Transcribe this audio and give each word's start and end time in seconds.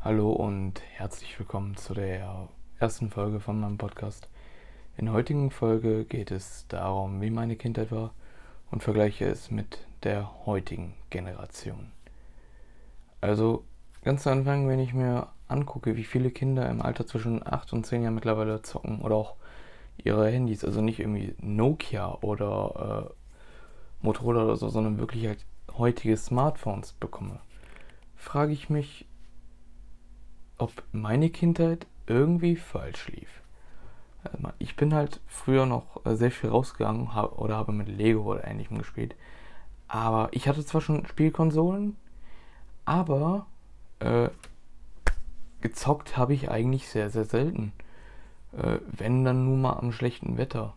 Hallo 0.00 0.30
und 0.30 0.80
herzlich 0.92 1.36
willkommen 1.40 1.76
zu 1.76 1.92
der 1.92 2.48
ersten 2.78 3.10
Folge 3.10 3.40
von 3.40 3.58
meinem 3.58 3.78
Podcast. 3.78 4.28
In 4.96 5.06
der 5.06 5.14
heutigen 5.14 5.50
Folge 5.50 6.04
geht 6.04 6.30
es 6.30 6.66
darum, 6.68 7.20
wie 7.20 7.30
meine 7.30 7.56
Kindheit 7.56 7.90
war 7.90 8.14
und 8.70 8.84
vergleiche 8.84 9.24
es 9.24 9.50
mit 9.50 9.88
der 10.04 10.46
heutigen 10.46 10.94
Generation. 11.10 11.90
Also 13.20 13.64
ganz 14.04 14.22
zu 14.22 14.30
Anfang, 14.30 14.68
wenn 14.68 14.78
ich 14.78 14.94
mir 14.94 15.26
angucke, 15.48 15.96
wie 15.96 16.04
viele 16.04 16.30
Kinder 16.30 16.70
im 16.70 16.80
Alter 16.80 17.04
zwischen 17.04 17.44
8 17.44 17.72
und 17.72 17.84
10 17.84 18.04
Jahren 18.04 18.14
mittlerweile 18.14 18.62
zocken 18.62 19.00
oder 19.00 19.16
auch 19.16 19.34
ihre 19.96 20.30
Handys, 20.30 20.64
also 20.64 20.80
nicht 20.80 21.00
irgendwie 21.00 21.34
Nokia 21.40 22.18
oder 22.20 23.10
äh, 23.10 24.06
Motorola 24.06 24.44
oder 24.44 24.56
so, 24.56 24.68
sondern 24.68 24.98
wirklich 24.98 25.26
halt 25.26 25.44
heutige 25.76 26.16
Smartphones 26.16 26.92
bekomme, 26.92 27.40
frage 28.14 28.52
ich 28.52 28.70
mich, 28.70 29.07
ob 30.58 30.82
meine 30.92 31.30
Kindheit 31.30 31.86
irgendwie 32.06 32.56
falsch 32.56 33.08
lief. 33.08 33.42
Äh, 34.24 34.48
ich 34.58 34.76
bin 34.76 34.94
halt 34.94 35.20
früher 35.26 35.66
noch 35.66 36.04
äh, 36.04 36.16
sehr 36.16 36.30
viel 36.30 36.50
rausgegangen 36.50 37.08
oder 37.08 37.56
habe 37.56 37.72
mit 37.72 37.88
Lego 37.88 38.22
oder 38.22 38.46
ähnlichem 38.46 38.78
gespielt. 38.78 39.14
Aber 39.86 40.28
ich 40.32 40.48
hatte 40.48 40.64
zwar 40.64 40.80
schon 40.80 41.06
Spielkonsolen, 41.06 41.96
aber 42.84 43.46
äh, 44.00 44.28
gezockt 45.60 46.16
habe 46.16 46.34
ich 46.34 46.50
eigentlich 46.50 46.88
sehr, 46.88 47.10
sehr 47.10 47.24
selten. 47.24 47.72
Äh, 48.52 48.78
wenn 48.86 49.24
dann 49.24 49.44
nur 49.44 49.56
mal 49.56 49.74
am 49.74 49.92
schlechten 49.92 50.36
Wetter. 50.38 50.74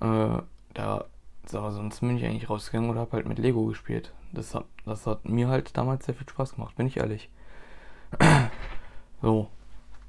Äh, 0.00 0.38
da, 0.74 1.04
so, 1.46 1.70
sonst 1.70 2.00
bin 2.00 2.16
ich 2.16 2.24
eigentlich 2.24 2.50
rausgegangen 2.50 2.90
oder 2.90 3.00
habe 3.00 3.12
halt 3.12 3.26
mit 3.26 3.38
Lego 3.38 3.66
gespielt. 3.66 4.12
Das 4.32 4.54
hat, 4.54 4.66
das 4.84 5.06
hat 5.06 5.28
mir 5.28 5.48
halt 5.48 5.76
damals 5.76 6.06
sehr 6.06 6.14
viel 6.14 6.28
Spaß 6.28 6.56
gemacht, 6.56 6.76
bin 6.76 6.86
ich 6.86 6.98
ehrlich. 6.98 7.30
so. 9.22 9.48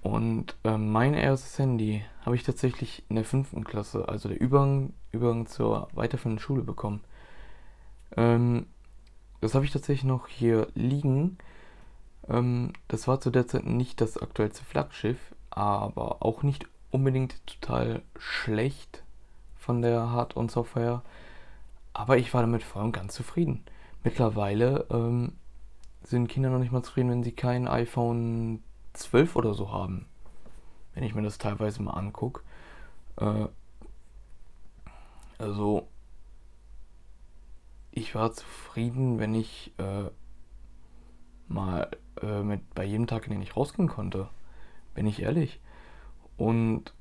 Und 0.02 0.56
äh, 0.64 0.78
mein 0.78 1.14
erstes 1.14 1.60
Handy 1.60 2.04
habe 2.26 2.36
ich 2.36 2.44
tatsächlich 2.44 3.04
in 3.10 3.16
der 3.16 3.26
fünften 3.26 3.64
Klasse, 3.64 4.08
also 4.08 4.30
der 4.30 4.40
Übergang, 4.40 4.94
Übergang 5.12 5.48
zur 5.48 5.90
weiterführenden 5.94 6.42
Schule 6.42 6.62
bekommen. 6.62 7.02
Ähm, 8.16 8.68
das 9.42 9.54
habe 9.54 9.66
ich 9.66 9.72
tatsächlich 9.72 10.06
noch 10.06 10.28
hier 10.28 10.68
liegen. 10.76 11.38
Ähm, 12.30 12.74
das 12.88 13.08
war 13.08 13.20
zu 13.20 13.32
der 13.32 13.48
Zeit 13.48 13.66
nicht 13.66 14.00
das 14.00 14.18
aktuellste 14.18 14.64
Flaggschiff, 14.64 15.18
aber 15.50 16.18
auch 16.22 16.44
nicht 16.44 16.66
unbedingt 16.92 17.46
total 17.46 18.02
schlecht 18.18 19.04
von 19.58 19.82
der 19.82 20.12
Hard- 20.12 20.36
und 20.36 20.52
Software. 20.52 21.02
Aber 21.94 22.18
ich 22.18 22.34
war 22.34 22.42
damit 22.42 22.64
voll 22.64 22.84
und 22.84 22.92
ganz 22.94 23.14
zufrieden. 23.14 23.64
Mittlerweile 24.04 24.86
ähm, 24.90 25.34
sind 26.10 26.28
Kinder 26.28 26.50
noch 26.50 26.60
nicht 26.60 26.72
mal 26.72 26.84
zufrieden, 26.84 27.10
wenn 27.10 27.24
sie 27.24 27.34
kein 27.34 27.68
iPhone 27.68 28.64
12 28.94 29.36
oder 29.36 29.54
so 29.54 29.72
haben. 29.72 30.06
Wenn 30.94 31.04
ich 31.04 31.14
mir 31.14 31.22
das 31.22 31.38
teilweise 31.38 31.82
mal 31.82 31.94
angucke. 31.94 32.42
Äh, 33.18 33.48
also, 35.38 35.88
ich 37.92 38.16
war 38.16 38.32
zufrieden, 38.32 39.20
wenn 39.20 39.36
ich 39.36 39.74
äh, 39.78 40.10
mal 41.48 41.92
äh, 42.22 42.42
mit 42.42 42.74
bei 42.74 42.84
jedem 42.84 43.08
Tag, 43.08 43.26
in 43.28 43.34
den 43.34 43.42
ich 43.42 43.56
rausgehen 43.56 43.90
konnte. 43.90 44.30
Bin 44.96 45.06
ich 45.06 45.22
ehrlich. 45.22 45.60
Und 46.38 46.94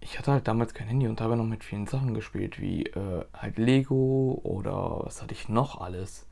ich 0.00 0.18
hatte 0.18 0.32
halt 0.32 0.48
damals 0.48 0.74
kein 0.74 0.88
Handy 0.88 1.06
und 1.08 1.20
habe 1.20 1.36
noch 1.36 1.44
mit 1.44 1.64
vielen 1.64 1.86
Sachen 1.86 2.14
gespielt, 2.14 2.60
wie 2.60 2.84
äh, 2.84 3.24
halt 3.32 3.58
Lego 3.58 4.40
oder 4.42 5.04
was 5.04 5.22
hatte 5.22 5.34
ich 5.34 5.48
noch 5.48 5.80
alles. 5.80 6.26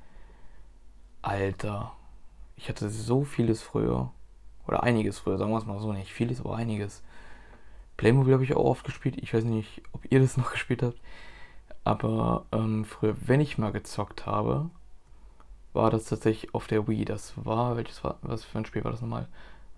Alter, 1.22 1.92
ich 2.56 2.68
hatte 2.68 2.88
so 2.90 3.24
vieles 3.24 3.62
früher. 3.62 4.10
Oder 4.66 4.82
einiges 4.82 5.18
früher, 5.18 5.38
sagen 5.38 5.50
wir 5.50 5.58
es 5.58 5.66
mal 5.66 5.80
so, 5.80 5.92
nicht 5.92 6.12
vieles, 6.12 6.40
aber 6.40 6.56
einiges. 6.56 7.02
Playmobil 7.96 8.34
habe 8.34 8.44
ich 8.44 8.54
auch 8.54 8.64
oft 8.64 8.84
gespielt. 8.84 9.16
Ich 9.20 9.32
weiß 9.34 9.44
nicht, 9.44 9.82
ob 9.92 10.10
ihr 10.10 10.20
das 10.20 10.36
noch 10.38 10.52
gespielt 10.52 10.82
habt. 10.82 11.00
Aber 11.84 12.44
ähm, 12.52 12.84
früher, 12.84 13.16
wenn 13.26 13.40
ich 13.40 13.58
mal 13.58 13.72
gezockt 13.72 14.26
habe, 14.26 14.70
war 15.72 15.90
das 15.90 16.04
tatsächlich 16.04 16.54
auf 16.54 16.66
der 16.66 16.86
Wii. 16.86 17.04
Das 17.04 17.32
war, 17.36 17.76
welches 17.76 18.04
war, 18.04 18.18
was 18.22 18.44
für 18.44 18.58
ein 18.58 18.66
Spiel 18.66 18.84
war 18.84 18.90
das 18.90 19.00
nochmal? 19.00 19.28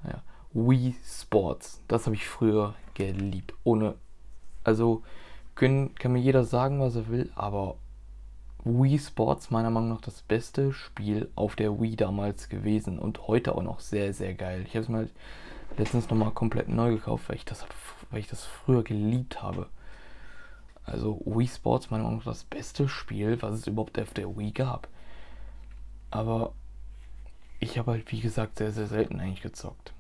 Naja, 0.02 0.22
Wii 0.52 0.96
Sports. 1.04 1.82
Das 1.88 2.06
habe 2.06 2.16
ich 2.16 2.26
früher 2.26 2.74
geliebt. 2.94 3.54
Ohne, 3.64 3.94
also 4.64 5.02
können, 5.54 5.94
kann 5.94 6.12
mir 6.12 6.20
jeder 6.20 6.44
sagen, 6.44 6.80
was 6.80 6.96
er 6.96 7.08
will, 7.08 7.30
aber 7.34 7.76
Wii 8.64 8.98
Sports 8.98 9.50
meiner 9.50 9.70
Meinung 9.70 9.90
nach 9.90 10.00
das 10.00 10.22
beste 10.22 10.72
Spiel 10.72 11.30
auf 11.34 11.56
der 11.56 11.80
Wii 11.80 11.96
damals 11.96 12.48
gewesen 12.48 12.98
und 12.98 13.26
heute 13.26 13.54
auch 13.54 13.62
noch 13.62 13.80
sehr, 13.80 14.12
sehr 14.12 14.34
geil. 14.34 14.64
Ich 14.66 14.74
habe 14.74 14.82
es 14.82 14.88
mir 14.88 14.98
halt 14.98 15.12
letztens 15.78 16.10
nochmal 16.10 16.32
komplett 16.32 16.68
neu 16.68 16.92
gekauft, 16.92 17.28
weil 17.28 17.36
ich, 17.36 17.44
das, 17.44 17.66
weil 18.10 18.20
ich 18.20 18.28
das 18.28 18.44
früher 18.44 18.82
geliebt 18.82 19.42
habe. 19.42 19.68
Also 20.84 21.22
Wii 21.24 21.48
Sports 21.48 21.90
meiner 21.90 22.04
Meinung 22.04 22.18
nach 22.18 22.26
das 22.26 22.44
beste 22.44 22.88
Spiel, 22.88 23.40
was 23.40 23.54
es 23.54 23.66
überhaupt 23.66 23.98
auf 23.98 24.12
der 24.12 24.36
Wii 24.36 24.52
gab. 24.52 24.88
Aber 26.10 26.52
ich 27.60 27.78
habe 27.78 27.92
halt, 27.92 28.12
wie 28.12 28.20
gesagt, 28.20 28.58
sehr, 28.58 28.72
sehr 28.72 28.88
selten 28.88 29.20
eigentlich 29.20 29.42
gezockt. 29.42 29.92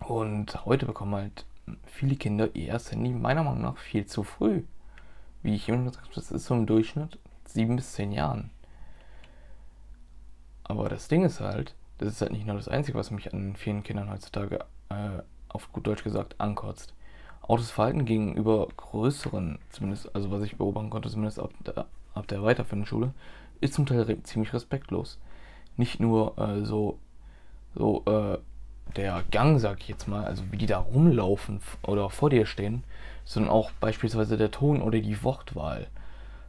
Und 0.00 0.66
heute 0.66 0.84
bekommen 0.84 1.14
halt 1.14 1.46
viele 1.86 2.16
Kinder 2.16 2.54
ihr 2.54 2.68
erstes 2.68 2.92
Handy 2.92 3.10
meiner 3.10 3.44
Meinung 3.44 3.62
nach 3.62 3.78
viel 3.78 4.04
zu 4.04 4.24
früh. 4.24 4.62
Wie 5.42 5.54
ich 5.54 5.68
immer 5.68 5.84
gesagt 5.84 6.04
habe, 6.04 6.14
das 6.14 6.30
ist 6.30 6.46
so 6.46 6.54
im 6.54 6.66
Durchschnitt 6.66 7.18
sieben 7.48 7.76
bis 7.76 7.92
zehn 7.92 8.12
Jahren. 8.12 8.50
Aber 10.64 10.88
das 10.88 11.08
Ding 11.08 11.24
ist 11.24 11.40
halt, 11.40 11.74
das 11.98 12.08
ist 12.08 12.20
halt 12.20 12.32
nicht 12.32 12.46
nur 12.46 12.56
das 12.56 12.68
Einzige, 12.68 12.98
was 12.98 13.10
mich 13.10 13.32
an 13.32 13.56
vielen 13.56 13.82
Kindern 13.82 14.10
heutzutage 14.10 14.64
äh, 14.88 15.22
auf 15.48 15.72
gut 15.72 15.86
Deutsch 15.86 16.04
gesagt 16.04 16.40
ankotzt. 16.40 16.94
Auch 17.42 17.58
das 17.58 17.70
Verhalten 17.70 18.04
gegenüber 18.04 18.66
größeren, 18.76 19.58
zumindest, 19.70 20.14
also 20.14 20.30
was 20.30 20.42
ich 20.42 20.56
beobachten 20.56 20.90
konnte, 20.90 21.08
zumindest 21.08 21.38
ab 21.38 21.52
der, 21.64 21.86
ab 22.14 22.26
der 22.26 22.42
weiterführenden 22.42 22.86
Schule, 22.86 23.14
ist 23.60 23.74
zum 23.74 23.86
Teil 23.86 24.02
re 24.02 24.22
ziemlich 24.22 24.52
respektlos. 24.52 25.18
Nicht 25.76 26.00
nur 26.00 26.36
äh, 26.38 26.64
so, 26.64 26.98
so 27.74 28.02
äh, 28.06 28.38
der 28.96 29.22
Gang, 29.30 29.60
sag 29.60 29.80
ich 29.80 29.88
jetzt 29.88 30.08
mal, 30.08 30.24
also 30.24 30.42
wie 30.50 30.56
die 30.56 30.66
da 30.66 30.78
rumlaufen 30.78 31.60
oder 31.82 32.10
vor 32.10 32.30
dir 32.30 32.46
stehen, 32.46 32.82
sondern 33.24 33.52
auch 33.52 33.70
beispielsweise 33.72 34.36
der 34.36 34.50
Ton 34.50 34.82
oder 34.82 34.98
die 34.98 35.22
Wortwahl. 35.22 35.88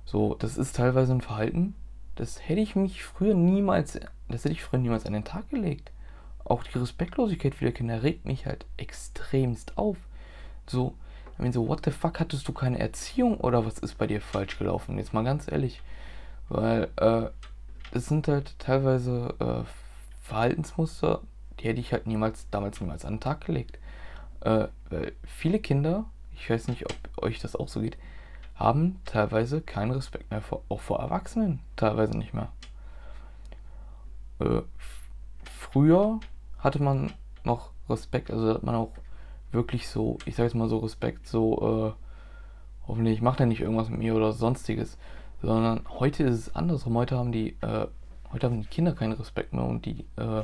So, 0.07 0.35
das 0.35 0.57
ist 0.57 0.77
teilweise 0.77 1.11
ein 1.11 1.19
Verhalten, 1.19 1.75
das 2.15 2.47
hätte 2.47 2.61
ich 2.61 2.77
mich 2.77 3.03
früher 3.03 3.33
niemals, 3.33 3.99
das 4.29 4.45
hätte 4.45 4.53
ich 4.53 4.63
früher 4.63 4.79
niemals 4.79 5.05
an 5.05 5.11
den 5.11 5.25
Tag 5.25 5.49
gelegt. 5.49 5.91
Auch 6.45 6.63
die 6.63 6.77
Respektlosigkeit 6.77 7.53
vieler 7.53 7.73
Kinder 7.73 8.03
regt 8.03 8.23
mich 8.23 8.45
halt 8.45 8.65
extremst 8.77 9.77
auf. 9.77 9.97
So, 10.65 10.95
ich 11.33 11.39
meine, 11.39 11.51
so, 11.51 11.67
what 11.67 11.83
the 11.83 11.91
fuck, 11.91 12.21
hattest 12.21 12.47
du 12.47 12.53
keine 12.53 12.79
Erziehung 12.79 13.37
oder 13.41 13.65
was 13.65 13.79
ist 13.79 13.97
bei 13.97 14.07
dir 14.07 14.21
falsch 14.21 14.57
gelaufen? 14.57 14.97
Jetzt 14.97 15.13
mal 15.13 15.25
ganz 15.25 15.51
ehrlich. 15.51 15.81
Weil, 16.47 16.87
äh, 16.95 17.27
das 17.91 18.05
sind 18.05 18.29
halt 18.29 18.57
teilweise 18.59 19.35
äh, 19.39 19.69
Verhaltensmuster, 20.21 21.19
die 21.59 21.67
hätte 21.67 21.81
ich 21.81 21.91
halt 21.91 22.07
niemals, 22.07 22.49
damals 22.49 22.79
niemals 22.79 23.03
an 23.03 23.15
den 23.15 23.19
Tag 23.19 23.45
gelegt. 23.45 23.77
Äh, 24.39 24.69
weil 24.89 25.11
viele 25.25 25.59
Kinder, 25.59 26.05
ich 26.33 26.49
weiß 26.49 26.69
nicht, 26.69 26.85
ob 26.85 27.23
euch 27.23 27.39
das 27.39 27.57
auch 27.57 27.67
so 27.67 27.81
geht, 27.81 27.97
haben 28.57 28.99
teilweise 29.05 29.61
keinen 29.61 29.91
Respekt 29.91 30.31
mehr 30.31 30.41
vor, 30.41 30.63
auch 30.69 30.81
vor 30.81 30.99
Erwachsenen. 30.99 31.59
Teilweise 31.75 32.17
nicht 32.17 32.33
mehr. 32.33 32.49
Äh, 34.39 34.61
früher 35.43 36.19
hatte 36.59 36.81
man 36.81 37.13
noch 37.43 37.71
Respekt, 37.89 38.31
also 38.31 38.53
hat 38.53 38.63
man 38.63 38.75
auch 38.75 38.91
wirklich 39.51 39.87
so, 39.87 40.17
ich 40.25 40.35
sag 40.35 40.45
jetzt 40.45 40.55
mal 40.55 40.69
so 40.69 40.79
Respekt, 40.79 41.27
so, 41.27 41.95
äh, 41.95 42.87
hoffentlich 42.87 43.21
macht 43.21 43.39
er 43.39 43.45
nicht 43.45 43.61
irgendwas 43.61 43.89
mit 43.89 43.99
mir 43.99 44.15
oder 44.15 44.33
sonstiges. 44.33 44.97
Sondern 45.41 45.81
heute 45.89 46.23
ist 46.23 46.35
es 46.35 46.55
andersrum. 46.55 46.97
Heute 46.97 47.17
haben 47.17 47.31
die, 47.31 47.49
äh, 47.61 47.87
heute 48.31 48.47
haben 48.47 48.61
die 48.61 48.67
Kinder 48.67 48.93
keinen 48.93 49.13
Respekt 49.13 49.53
mehr 49.53 49.63
und 49.63 49.85
die, 49.85 50.05
äh, 50.15 50.43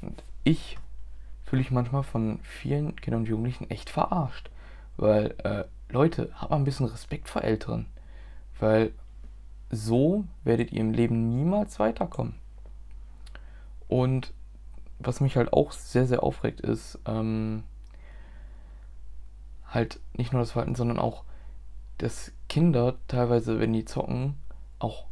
und 0.00 0.22
ich 0.44 0.78
fühle 1.44 1.62
ich 1.62 1.70
manchmal 1.70 2.02
von 2.02 2.40
vielen 2.42 2.96
Kindern 2.96 3.22
und 3.22 3.28
Jugendlichen 3.28 3.70
echt 3.70 3.90
verarscht. 3.90 4.50
Weil 4.96 5.34
äh, 5.44 5.64
Leute, 5.88 6.30
habt 6.34 6.50
mal 6.50 6.56
ein 6.56 6.64
bisschen 6.64 6.86
Respekt 6.86 7.28
vor 7.28 7.42
Älteren. 7.42 7.86
Weil 8.58 8.92
so 9.70 10.24
werdet 10.44 10.72
ihr 10.72 10.80
im 10.80 10.92
Leben 10.92 11.28
niemals 11.28 11.78
weiterkommen. 11.78 12.34
Und 13.88 14.32
was 14.98 15.20
mich 15.20 15.36
halt 15.36 15.52
auch 15.52 15.72
sehr, 15.72 16.06
sehr 16.06 16.22
aufregt, 16.22 16.60
ist 16.60 16.98
ähm, 17.06 17.64
halt 19.68 20.00
nicht 20.14 20.32
nur 20.32 20.40
das 20.40 20.52
Verhalten, 20.52 20.74
sondern 20.74 20.98
auch, 20.98 21.24
dass 21.98 22.32
Kinder 22.48 22.96
teilweise, 23.08 23.60
wenn 23.60 23.72
die 23.72 23.84
zocken, 23.84 24.36
auch 24.78 25.06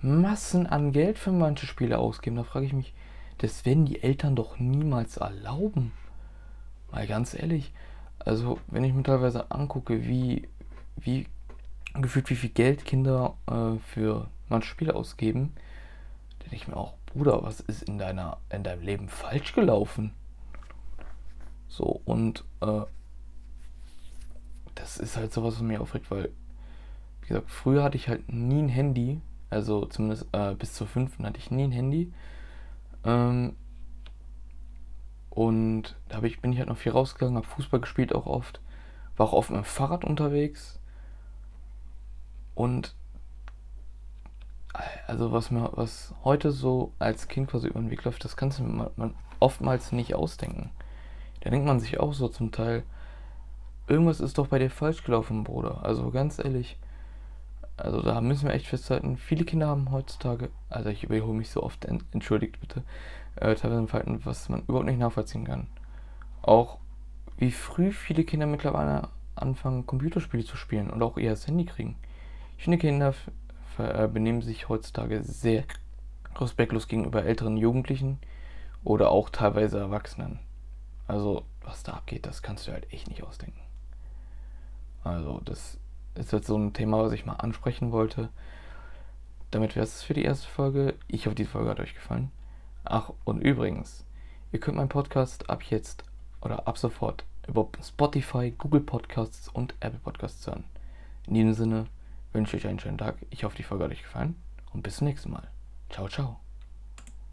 Massen 0.00 0.66
an 0.66 0.92
Geld 0.92 1.18
für 1.18 1.32
manche 1.32 1.66
Spiele 1.66 1.98
ausgeben. 1.98 2.36
Da 2.36 2.44
frage 2.44 2.66
ich 2.66 2.72
mich, 2.72 2.94
das 3.38 3.64
werden 3.64 3.86
die 3.86 4.02
Eltern 4.02 4.36
doch 4.36 4.58
niemals 4.58 5.18
erlauben. 5.18 5.92
Mal 6.90 7.06
ganz 7.06 7.34
ehrlich, 7.34 7.72
also, 8.24 8.58
wenn 8.68 8.84
ich 8.84 8.92
mir 8.92 9.02
teilweise 9.02 9.50
angucke, 9.50 10.06
wie, 10.06 10.48
wie 10.96 11.26
gefühlt 11.94 12.30
wie 12.30 12.36
viel 12.36 12.50
Geld 12.50 12.84
Kinder 12.84 13.34
äh, 13.46 13.78
für 13.92 14.28
manche 14.48 14.68
Spiele 14.68 14.94
ausgeben, 14.94 15.54
denke 16.42 16.56
ich 16.56 16.68
mir 16.68 16.76
auch, 16.76 16.94
Bruder, 17.06 17.42
was 17.42 17.60
ist 17.60 17.82
in 17.82 17.98
deiner, 17.98 18.38
in 18.50 18.62
deinem 18.62 18.82
Leben 18.82 19.08
falsch 19.08 19.54
gelaufen? 19.54 20.12
So, 21.68 22.00
und 22.04 22.44
äh, 22.60 22.82
das 24.74 24.98
ist 24.98 25.16
halt 25.16 25.32
sowas, 25.32 25.54
was 25.54 25.62
mich 25.62 25.78
aufregt, 25.78 26.10
weil, 26.10 26.30
wie 27.22 27.28
gesagt, 27.28 27.50
früher 27.50 27.82
hatte 27.82 27.96
ich 27.96 28.08
halt 28.08 28.32
nie 28.32 28.62
ein 28.62 28.68
Handy, 28.68 29.20
also 29.50 29.86
zumindest 29.86 30.26
äh, 30.32 30.54
bis 30.54 30.74
zur 30.74 30.86
fünften 30.86 31.26
hatte 31.26 31.38
ich 31.38 31.50
nie 31.50 31.64
ein 31.64 31.72
Handy. 31.72 32.12
Ähm, 33.04 33.56
und 35.30 35.96
da 36.08 36.22
ich, 36.22 36.40
bin 36.40 36.52
ich 36.52 36.58
halt 36.58 36.68
noch 36.68 36.76
viel 36.76 36.92
rausgegangen, 36.92 37.36
habe 37.36 37.46
Fußball 37.46 37.80
gespielt 37.80 38.14
auch 38.14 38.26
oft, 38.26 38.60
war 39.16 39.28
auch 39.28 39.32
oft 39.32 39.50
mit 39.50 39.58
dem 39.58 39.64
Fahrrad 39.64 40.04
unterwegs. 40.04 40.80
Und 42.54 42.94
also 45.06 45.32
was 45.32 45.50
mir, 45.50 45.70
was 45.72 46.14
heute 46.24 46.50
so 46.50 46.92
als 46.98 47.28
Kind 47.28 47.50
quasi 47.50 47.68
über 47.68 47.80
den 47.80 47.90
Weg 47.90 48.04
läuft, 48.04 48.24
das 48.24 48.36
kannst 48.36 48.58
du 48.58 48.64
man, 48.64 48.90
man 48.96 49.14
oftmals 49.38 49.92
nicht 49.92 50.14
ausdenken. 50.14 50.70
Da 51.40 51.50
denkt 51.50 51.66
man 51.66 51.80
sich 51.80 51.98
auch 51.98 52.12
so 52.12 52.28
zum 52.28 52.52
Teil, 52.52 52.82
irgendwas 53.88 54.20
ist 54.20 54.38
doch 54.38 54.48
bei 54.48 54.58
dir 54.58 54.70
falsch 54.70 55.02
gelaufen, 55.04 55.44
Bruder. 55.44 55.84
Also 55.84 56.10
ganz 56.10 56.38
ehrlich, 56.38 56.78
also 57.76 58.02
da 58.02 58.20
müssen 58.20 58.46
wir 58.46 58.54
echt 58.54 58.66
festhalten, 58.66 59.16
viele 59.16 59.44
Kinder 59.44 59.68
haben 59.68 59.90
heutzutage, 59.90 60.50
also 60.68 60.90
ich 60.90 61.04
überhole 61.04 61.38
mich 61.38 61.50
so 61.50 61.62
oft, 61.62 61.84
entschuldigt 61.84 62.60
bitte, 62.60 62.84
äh, 63.36 63.54
teilweise 63.54 63.86
Verhalten, 63.86 64.20
was 64.24 64.48
man 64.48 64.62
überhaupt 64.62 64.86
nicht 64.86 64.98
nachvollziehen 64.98 65.44
kann. 65.44 65.68
Auch 66.42 66.78
wie 67.36 67.50
früh 67.50 67.92
viele 67.92 68.24
Kinder 68.24 68.46
mittlerweile 68.46 69.08
anfangen, 69.34 69.86
Computerspiele 69.86 70.44
zu 70.44 70.56
spielen 70.56 70.90
und 70.90 71.02
auch 71.02 71.16
eher 71.16 71.30
das 71.30 71.46
Handy 71.46 71.64
kriegen. 71.64 71.96
Ich 72.58 72.64
finde, 72.64 72.78
Kinder 72.78 73.14
äh, 73.78 74.08
benehmen 74.08 74.42
sich 74.42 74.68
heutzutage 74.68 75.22
sehr 75.22 75.64
respektlos 76.36 76.88
gegenüber 76.88 77.24
älteren 77.24 77.56
Jugendlichen 77.56 78.18
oder 78.84 79.10
auch 79.10 79.30
teilweise 79.30 79.78
Erwachsenen. 79.78 80.38
Also, 81.06 81.44
was 81.62 81.82
da 81.82 81.92
abgeht, 81.94 82.26
das 82.26 82.42
kannst 82.42 82.68
du 82.68 82.72
halt 82.72 82.92
echt 82.92 83.08
nicht 83.08 83.22
ausdenken. 83.22 83.60
Also, 85.02 85.40
das 85.44 85.78
ist 86.14 86.32
jetzt 86.32 86.46
so 86.46 86.56
ein 86.56 86.72
Thema, 86.72 87.02
was 87.02 87.12
ich 87.12 87.26
mal 87.26 87.34
ansprechen 87.34 87.92
wollte. 87.92 88.28
Damit 89.50 89.74
wäre 89.74 89.84
es 89.84 90.02
für 90.02 90.14
die 90.14 90.24
erste 90.24 90.48
Folge. 90.48 90.94
Ich 91.08 91.26
hoffe, 91.26 91.34
die 91.34 91.44
Folge 91.44 91.70
hat 91.70 91.80
euch 91.80 91.94
gefallen. 91.94 92.30
Ach, 92.84 93.12
und 93.24 93.40
übrigens, 93.40 94.04
ihr 94.52 94.60
könnt 94.60 94.76
meinen 94.76 94.88
Podcast 94.88 95.48
ab 95.50 95.62
jetzt 95.64 96.04
oder 96.40 96.66
ab 96.66 96.78
sofort 96.78 97.24
über 97.46 97.68
Spotify, 97.82 98.52
Google 98.56 98.80
Podcasts 98.80 99.48
und 99.48 99.74
Apple 99.80 100.00
Podcasts 100.00 100.46
hören. 100.46 100.64
In 101.26 101.34
diesem 101.34 101.54
Sinne 101.54 101.86
wünsche 102.32 102.56
ich 102.56 102.64
euch 102.64 102.70
einen 102.70 102.80
schönen 102.80 102.98
Tag. 102.98 103.16
Ich 103.30 103.44
hoffe, 103.44 103.56
die 103.56 103.62
Folge 103.62 103.84
hat 103.84 103.90
euch 103.90 104.02
gefallen 104.02 104.36
und 104.72 104.82
bis 104.82 104.96
zum 104.96 105.08
nächsten 105.08 105.30
Mal. 105.30 105.48
Ciao, 105.90 106.08
ciao. 106.08 106.49